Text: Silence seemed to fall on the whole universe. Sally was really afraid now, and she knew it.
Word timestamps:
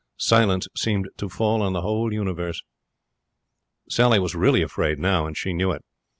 Silence 0.17 0.67
seemed 0.75 1.07
to 1.15 1.29
fall 1.29 1.61
on 1.61 1.73
the 1.73 1.83
whole 1.83 2.11
universe. 2.11 2.63
Sally 3.87 4.17
was 4.17 4.33
really 4.33 4.63
afraid 4.63 4.97
now, 4.97 5.27
and 5.27 5.37
she 5.37 5.53
knew 5.53 5.71
it. 5.71 5.85